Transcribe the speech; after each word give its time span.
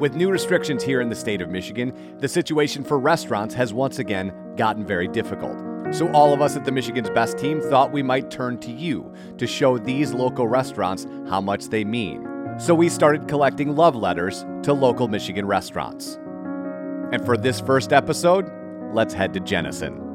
With 0.00 0.14
new 0.14 0.30
restrictions 0.30 0.82
here 0.82 1.02
in 1.02 1.10
the 1.10 1.14
state 1.14 1.42
of 1.42 1.50
Michigan, 1.50 2.16
the 2.20 2.26
situation 2.26 2.82
for 2.82 2.98
restaurants 2.98 3.54
has 3.54 3.74
once 3.74 3.98
again 3.98 4.32
gotten 4.56 4.86
very 4.86 5.06
difficult. 5.06 5.58
So, 5.94 6.10
all 6.12 6.32
of 6.32 6.40
us 6.40 6.56
at 6.56 6.64
the 6.64 6.72
Michigan's 6.72 7.10
Best 7.10 7.36
team 7.36 7.60
thought 7.60 7.92
we 7.92 8.02
might 8.02 8.30
turn 8.30 8.56
to 8.60 8.70
you 8.70 9.12
to 9.36 9.46
show 9.46 9.76
these 9.76 10.14
local 10.14 10.48
restaurants 10.48 11.06
how 11.28 11.42
much 11.42 11.66
they 11.66 11.84
mean. 11.84 12.26
So, 12.58 12.74
we 12.74 12.88
started 12.88 13.28
collecting 13.28 13.76
love 13.76 13.94
letters 13.94 14.46
to 14.62 14.72
local 14.72 15.06
Michigan 15.06 15.44
restaurants. 15.44 16.18
And 17.12 17.22
for 17.22 17.36
this 17.36 17.60
first 17.60 17.92
episode, 17.92 18.50
let's 18.94 19.12
head 19.12 19.34
to 19.34 19.40
Jenison. 19.40 20.09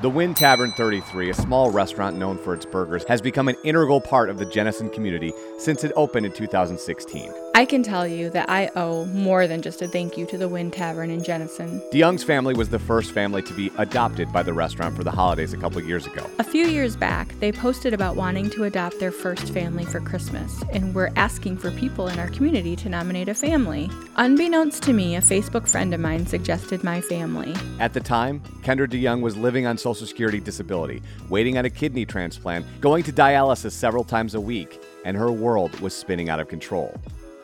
The 0.00 0.08
Wind 0.08 0.36
Tavern 0.36 0.70
33, 0.70 1.30
a 1.30 1.34
small 1.34 1.72
restaurant 1.72 2.16
known 2.16 2.38
for 2.38 2.54
its 2.54 2.64
burgers, 2.64 3.02
has 3.08 3.20
become 3.20 3.48
an 3.48 3.56
integral 3.64 4.00
part 4.00 4.30
of 4.30 4.38
the 4.38 4.46
Jenison 4.46 4.90
community 4.90 5.32
since 5.58 5.82
it 5.82 5.90
opened 5.96 6.24
in 6.24 6.30
2016. 6.30 7.32
I 7.58 7.64
can 7.64 7.82
tell 7.82 8.06
you 8.06 8.30
that 8.30 8.48
I 8.48 8.70
owe 8.76 9.04
more 9.06 9.48
than 9.48 9.62
just 9.62 9.82
a 9.82 9.88
thank 9.88 10.16
you 10.16 10.26
to 10.26 10.38
the 10.38 10.48
Wind 10.48 10.72
Tavern 10.72 11.10
in 11.10 11.24
Jenison. 11.24 11.80
DeYoung's 11.90 12.22
family 12.22 12.54
was 12.54 12.68
the 12.68 12.78
first 12.78 13.10
family 13.10 13.42
to 13.42 13.52
be 13.52 13.72
adopted 13.78 14.32
by 14.32 14.44
the 14.44 14.52
restaurant 14.52 14.94
for 14.94 15.02
the 15.02 15.10
holidays 15.10 15.52
a 15.52 15.56
couple 15.56 15.82
years 15.82 16.06
ago. 16.06 16.24
A 16.38 16.44
few 16.44 16.66
years 16.68 16.94
back, 16.94 17.36
they 17.40 17.50
posted 17.50 17.92
about 17.92 18.14
wanting 18.14 18.48
to 18.50 18.62
adopt 18.62 19.00
their 19.00 19.10
first 19.10 19.52
family 19.52 19.84
for 19.84 19.98
Christmas, 19.98 20.62
and 20.72 20.94
were 20.94 21.10
asking 21.16 21.58
for 21.58 21.72
people 21.72 22.06
in 22.06 22.20
our 22.20 22.28
community 22.28 22.76
to 22.76 22.88
nominate 22.88 23.28
a 23.28 23.34
family. 23.34 23.90
Unbeknownst 24.14 24.84
to 24.84 24.92
me, 24.92 25.16
a 25.16 25.20
Facebook 25.20 25.66
friend 25.66 25.92
of 25.92 25.98
mine 25.98 26.28
suggested 26.28 26.84
my 26.84 27.00
family. 27.00 27.56
At 27.80 27.92
the 27.92 27.98
time, 27.98 28.38
Kendra 28.62 28.86
DeYoung 28.86 29.20
was 29.20 29.36
living 29.36 29.66
on 29.66 29.76
Social 29.76 30.06
Security 30.06 30.38
disability, 30.38 31.02
waiting 31.28 31.58
on 31.58 31.64
a 31.64 31.70
kidney 31.70 32.06
transplant, 32.06 32.64
going 32.80 33.02
to 33.02 33.12
dialysis 33.12 33.72
several 33.72 34.04
times 34.04 34.36
a 34.36 34.40
week, 34.40 34.80
and 35.04 35.16
her 35.16 35.32
world 35.32 35.80
was 35.80 35.92
spinning 35.92 36.28
out 36.28 36.38
of 36.38 36.46
control. 36.46 36.94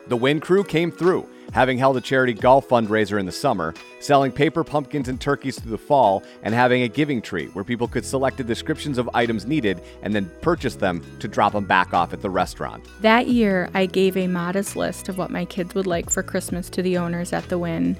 The 0.07 0.17
Wynn 0.17 0.39
crew 0.39 0.63
came 0.63 0.91
through, 0.91 1.27
having 1.51 1.79
held 1.79 1.97
a 1.97 2.01
charity 2.01 2.33
golf 2.33 2.67
fundraiser 2.69 3.19
in 3.19 3.25
the 3.25 3.31
summer, 3.31 3.73
selling 3.99 4.31
paper 4.31 4.63
pumpkins 4.63 5.09
and 5.09 5.19
turkeys 5.19 5.59
through 5.59 5.71
the 5.71 5.79
fall, 5.79 6.21
and 6.43 6.53
having 6.53 6.83
a 6.83 6.87
giving 6.87 7.23
tree 7.23 7.47
where 7.47 7.63
people 7.63 7.87
could 7.87 8.05
select 8.05 8.37
the 8.37 8.43
descriptions 8.43 8.99
of 8.99 9.09
items 9.15 9.47
needed 9.47 9.81
and 10.03 10.13
then 10.13 10.31
purchase 10.41 10.75
them 10.75 11.03
to 11.19 11.27
drop 11.27 11.53
them 11.53 11.65
back 11.65 11.91
off 11.93 12.13
at 12.13 12.21
the 12.21 12.29
restaurant. 12.29 12.85
That 13.01 13.27
year, 13.27 13.69
I 13.73 13.87
gave 13.87 14.15
a 14.15 14.27
modest 14.27 14.75
list 14.75 15.09
of 15.09 15.17
what 15.17 15.31
my 15.31 15.45
kids 15.45 15.73
would 15.73 15.87
like 15.87 16.11
for 16.11 16.21
Christmas 16.21 16.69
to 16.69 16.83
the 16.83 16.97
owners 16.99 17.33
at 17.33 17.49
the 17.49 17.57
Wynn. 17.57 17.97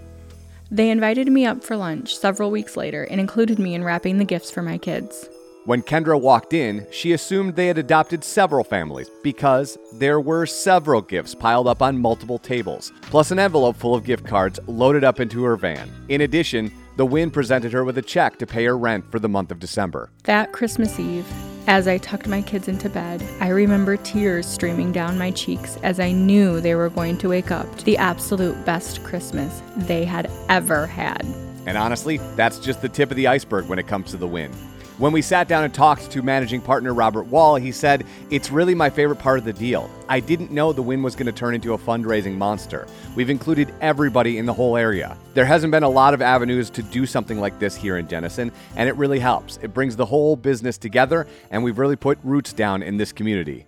They 0.70 0.92
invited 0.92 1.32
me 1.32 1.46
up 1.46 1.64
for 1.64 1.76
lunch 1.76 2.16
several 2.16 2.52
weeks 2.52 2.78
later 2.78 3.04
and 3.04 3.20
included 3.20 3.58
me 3.58 3.74
in 3.74 3.84
wrapping 3.84 4.20
the 4.20 4.26
gifts 4.26 4.52
for 4.52 4.62
my 4.62 4.78
kids. 4.78 5.28
When 5.66 5.82
Kendra 5.82 6.22
walked 6.22 6.54
in, 6.54 6.86
she 6.92 7.14
assumed 7.14 7.56
they 7.56 7.66
had 7.66 7.80
adopted 7.80 8.24
several 8.24 8.64
families 8.64 9.10
because 9.24 9.80
there 9.94 10.20
were 10.20 10.46
several 10.46 11.02
gifts 11.02 11.34
piled 11.34 11.68
up 11.68 11.82
on 11.82 11.98
multiple 11.98 12.38
tables, 12.38 12.94
plus 13.02 13.32
an 13.32 13.40
envelope 13.40 13.76
full 13.76 13.96
of 13.96 14.04
gift 14.04 14.28
cards 14.28 14.60
loaded 14.68 15.04
up 15.04 15.20
into 15.20 15.44
her 15.44 15.56
van. 15.56 15.92
In 16.08 16.22
addition, 16.22 16.72
the 16.98 17.06
Wynn 17.08 17.32
presented 17.32 17.74
her 17.74 17.84
with 17.84 17.98
a 17.98 18.04
check 18.04 18.38
to 18.38 18.46
pay 18.46 18.66
her 18.66 18.78
rent 18.78 19.10
for 19.10 19.18
the 19.18 19.28
month 19.28 19.50
of 19.50 19.58
December. 19.58 20.12
That 20.26 20.52
Christmas 20.52 21.00
Eve, 21.00 21.26
as 21.66 21.88
I 21.88 21.98
tucked 21.98 22.28
my 22.28 22.44
kids 22.44 22.68
into 22.68 22.88
bed, 22.88 23.24
I 23.40 23.48
remember 23.48 23.98
tears 23.98 24.46
streaming 24.46 24.92
down 24.92 25.18
my 25.18 25.32
cheeks 25.32 25.78
as 25.78 26.00
I 26.00 26.12
knew 26.12 26.62
they 26.62 26.76
were 26.76 26.92
going 26.92 27.18
to 27.18 27.30
wake 27.30 27.50
up 27.50 27.76
to 27.80 27.86
the 27.86 27.98
absolute 27.98 28.66
best 28.66 29.04
Christmas 29.04 29.64
they 29.76 30.06
had 30.06 30.30
ever 30.48 30.86
had. 30.86 31.26
And 31.66 31.76
honestly, 31.76 32.18
that's 32.36 32.60
just 32.60 32.84
the 32.84 32.90
tip 32.90 33.10
of 33.10 33.18
the 33.18 33.26
iceberg 33.26 33.66
when 33.66 33.80
it 33.80 33.88
comes 33.88 34.12
to 34.12 34.18
the 34.18 34.28
Wynn. 34.28 34.54
When 34.98 35.12
we 35.12 35.22
sat 35.22 35.50
down 35.50 35.66
and 35.66 35.74
talked 35.74 36.10
to 36.12 36.22
managing 36.22 36.62
partner 36.62 36.94
Robert 36.94 37.26
Wall, 37.26 37.58
he 37.58 37.74
said, 37.74 38.06
It's 38.30 38.50
really 38.50 38.74
my 38.74 38.90
favorite 38.90 39.20
part 39.20 39.38
of 39.38 39.44
the 39.44 39.52
deal. 39.52 39.90
I 40.08 40.22
didn't 40.22 40.52
know 40.52 40.72
the 40.72 40.82
win 40.82 41.04
was 41.04 41.18
going 41.18 41.26
to 41.26 41.34
turn 41.34 41.54
into 41.54 41.74
a 41.74 41.78
fundraising 41.78 42.38
monster. 42.38 42.88
We've 43.14 43.30
included 43.30 43.74
everybody 43.82 44.38
in 44.38 44.46
the 44.46 44.54
whole 44.54 44.78
area. 44.78 45.18
There 45.34 45.44
hasn't 45.44 45.72
been 45.72 45.84
a 45.84 45.90
lot 45.90 46.14
of 46.14 46.22
avenues 46.22 46.70
to 46.70 46.82
do 46.82 47.06
something 47.06 47.42
like 47.42 47.60
this 47.60 47.76
here 47.76 47.98
in 47.98 48.08
Jenison, 48.08 48.54
and 48.78 48.88
it 48.88 48.96
really 48.96 49.20
helps. 49.20 49.58
It 49.62 49.74
brings 49.74 49.98
the 49.98 50.06
whole 50.06 50.38
business 50.38 50.78
together, 50.78 51.28
and 51.52 51.62
we've 51.62 51.78
really 51.78 51.98
put 51.98 52.18
roots 52.24 52.54
down 52.54 52.82
in 52.82 52.96
this 52.96 53.12
community. 53.12 53.66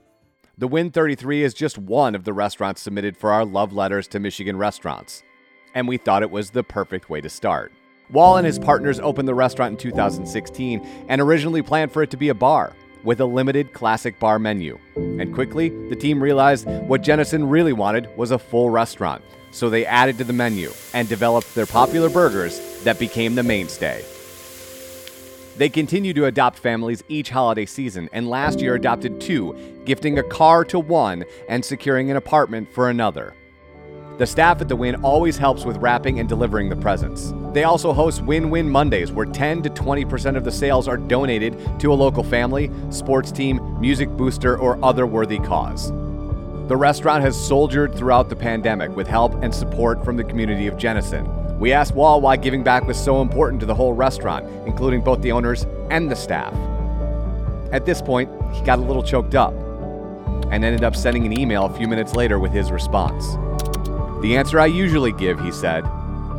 The 0.58 0.70
Win 0.70 0.92
33 0.92 1.44
is 1.44 1.54
just 1.54 1.78
one 1.78 2.16
of 2.16 2.24
the 2.24 2.32
restaurants 2.32 2.82
submitted 2.82 3.18
for 3.18 3.34
our 3.34 3.44
love 3.44 3.74
letters 3.74 4.08
to 4.10 4.20
Michigan 4.22 4.56
restaurants, 4.56 5.24
and 5.76 5.90
we 5.90 5.98
thought 5.98 6.24
it 6.24 6.32
was 6.32 6.52
the 6.52 6.64
perfect 6.64 7.10
way 7.10 7.20
to 7.20 7.30
start. 7.30 7.74
Wall 8.10 8.38
and 8.38 8.46
his 8.46 8.58
partners 8.58 9.00
opened 9.00 9.28
the 9.28 9.36
restaurant 9.36 9.72
in 9.72 9.78
2016 9.78 11.06
and 11.10 11.20
originally 11.20 11.62
planned 11.62 11.92
for 11.92 12.04
it 12.04 12.10
to 12.12 12.18
be 12.18 12.30
a 12.30 12.34
bar 12.34 12.74
with 13.04 13.20
a 13.20 13.26
limited 13.26 13.74
classic 13.74 14.18
bar 14.20 14.40
menu. 14.40 14.80
And 14.96 15.34
quickly, 15.34 15.70
the 15.90 15.96
team 15.96 16.22
realized 16.22 16.68
what 16.68 17.02
Jenison 17.02 17.50
really 17.50 17.74
wanted 17.74 18.10
was 18.18 18.32
a 18.32 18.40
full 18.40 18.70
restaurant. 18.70 19.24
So 19.52 19.70
they 19.70 19.86
added 19.86 20.18
to 20.20 20.24
the 20.24 20.34
menu 20.34 20.72
and 20.94 21.08
developed 21.10 21.54
their 21.54 21.66
popular 21.66 22.10
burgers 22.10 22.60
that 22.84 23.00
became 23.00 23.36
the 23.36 23.44
mainstay. 23.44 24.04
They 25.58 25.70
continue 25.70 26.14
to 26.14 26.26
adopt 26.26 26.60
families 26.60 27.04
each 27.08 27.32
holiday 27.32 27.66
season, 27.66 28.10
and 28.14 28.30
last 28.30 28.62
year 28.62 28.76
adopted 28.76 29.20
two, 29.20 29.82
gifting 29.86 30.20
a 30.20 30.24
car 30.24 30.64
to 30.66 30.80
one 30.80 31.26
and 31.50 31.66
securing 31.66 32.12
an 32.12 32.18
apartment 32.18 32.72
for 32.72 32.90
another. 32.90 33.34
The 34.18 34.26
staff 34.26 34.62
at 34.62 34.68
the 34.68 34.76
Win 34.76 34.96
always 35.04 35.38
helps 35.38 35.64
with 35.64 35.78
wrapping 35.78 36.20
and 36.20 36.28
delivering 36.28 36.70
the 36.70 36.76
presents. 36.76 37.36
They 37.54 37.66
also 37.66 37.94
host 37.94 38.24
Win 38.24 38.50
Win 38.50 38.68
Mondays, 38.68 39.12
where 39.12 39.28
10 39.28 39.62
to 39.62 39.70
20% 39.70 40.36
of 40.36 40.44
the 40.44 40.52
sales 40.52 40.88
are 40.88 40.98
donated 40.98 41.56
to 41.80 41.94
a 41.94 41.96
local 41.96 42.24
family, 42.24 42.72
sports 42.90 43.32
team, 43.32 43.80
music 43.80 44.10
booster, 44.10 44.58
or 44.58 44.84
other 44.84 45.06
worthy 45.06 45.38
cause. 45.38 45.92
The 46.68 46.76
restaurant 46.76 47.24
has 47.26 47.40
soldiered 47.40 47.94
throughout 47.94 48.28
the 48.28 48.36
pandemic 48.36 48.96
with 48.96 49.06
help 49.06 49.36
and 49.44 49.54
support 49.54 50.04
from 50.04 50.18
the 50.18 50.24
community 50.24 50.66
of 50.66 50.78
Jenison. 50.78 51.60
We 51.60 51.72
asked 51.72 51.94
Wall 51.94 52.20
why 52.20 52.38
giving 52.38 52.64
back 52.64 52.88
was 52.88 52.98
so 52.98 53.22
important 53.22 53.60
to 53.60 53.68
the 53.68 53.76
whole 53.76 53.94
restaurant, 53.94 54.48
including 54.66 55.02
both 55.02 55.22
the 55.22 55.32
owners 55.32 55.68
and 55.92 56.10
the 56.10 56.16
staff. 56.16 56.56
At 57.72 57.86
this 57.86 58.02
point, 58.02 58.32
he 58.52 58.66
got 58.66 58.80
a 58.80 58.82
little 58.82 59.04
choked 59.04 59.36
up 59.36 59.54
and 60.52 60.66
ended 60.66 60.84
up 60.84 60.96
sending 60.96 61.28
an 61.28 61.40
email 61.40 61.66
a 61.66 61.78
few 61.78 61.88
minutes 61.88 62.16
later 62.16 62.40
with 62.40 62.52
his 62.52 62.72
response. 62.72 63.38
The 64.22 64.36
answer 64.36 64.60
I 64.60 64.66
usually 64.66 65.12
give, 65.12 65.40
he 65.40 65.52
said. 65.52 65.86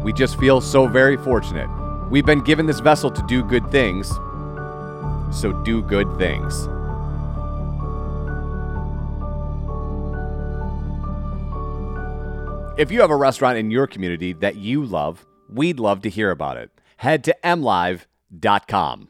We 0.03 0.12
just 0.12 0.39
feel 0.39 0.61
so 0.61 0.87
very 0.87 1.16
fortunate. 1.16 1.69
We've 2.11 2.27
been 2.27 2.43
given 2.43 2.66
this 2.66 2.81
vessel 2.81 3.11
to 3.11 3.22
do 3.28 3.43
good 3.44 3.71
things, 3.71 4.09
so 5.31 5.53
do 5.65 5.83
good 5.83 6.17
things. 6.19 6.69
If 12.78 12.93
you 12.93 13.00
have 13.00 13.11
a 13.11 13.17
restaurant 13.17 13.59
in 13.59 13.71
your 13.71 13.87
community 13.87 14.33
that 14.34 14.56
you 14.56 14.84
love, 14.84 15.27
we'd 15.49 15.81
love 15.81 16.00
to 16.03 16.09
hear 16.09 16.31
about 16.31 16.56
it. 16.56 16.71
Head 16.99 17.25
to 17.25 17.37
mlive.com. 17.43 19.09